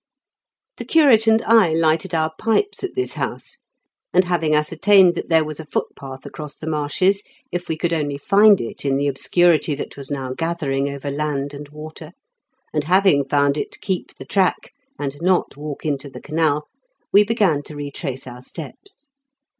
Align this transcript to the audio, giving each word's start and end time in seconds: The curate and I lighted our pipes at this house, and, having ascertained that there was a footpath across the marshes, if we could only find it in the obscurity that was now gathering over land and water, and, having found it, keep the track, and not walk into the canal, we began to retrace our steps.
The 0.77 0.85
curate 0.85 1.27
and 1.27 1.43
I 1.43 1.73
lighted 1.75 2.15
our 2.15 2.31
pipes 2.39 2.83
at 2.83 2.95
this 2.95 3.13
house, 3.13 3.59
and, 4.11 4.23
having 4.23 4.55
ascertained 4.55 5.13
that 5.13 5.29
there 5.29 5.45
was 5.45 5.59
a 5.59 5.65
footpath 5.67 6.25
across 6.25 6.55
the 6.55 6.65
marshes, 6.65 7.21
if 7.51 7.69
we 7.69 7.77
could 7.77 7.93
only 7.93 8.17
find 8.17 8.59
it 8.59 8.83
in 8.83 8.97
the 8.97 9.05
obscurity 9.05 9.75
that 9.75 9.95
was 9.97 10.09
now 10.09 10.33
gathering 10.33 10.89
over 10.89 11.11
land 11.11 11.53
and 11.53 11.69
water, 11.69 12.13
and, 12.73 12.85
having 12.85 13.25
found 13.29 13.59
it, 13.59 13.79
keep 13.81 14.15
the 14.15 14.25
track, 14.25 14.73
and 14.97 15.17
not 15.21 15.55
walk 15.55 15.85
into 15.85 16.09
the 16.09 16.19
canal, 16.19 16.67
we 17.13 17.23
began 17.23 17.61
to 17.61 17.75
retrace 17.75 18.25
our 18.25 18.41
steps. 18.41 19.07